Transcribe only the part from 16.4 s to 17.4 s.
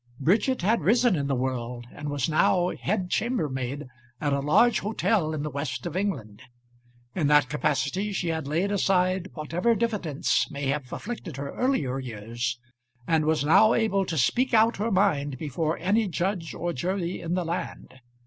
or jury in